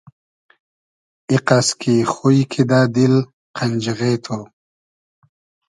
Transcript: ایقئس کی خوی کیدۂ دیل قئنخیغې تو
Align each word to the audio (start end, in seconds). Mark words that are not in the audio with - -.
ایقئس 1.31 1.67
کی 1.81 1.95
خوی 2.13 2.39
کیدۂ 2.51 2.81
دیل 2.93 3.15
قئنخیغې 3.57 4.13
تو 4.23 4.37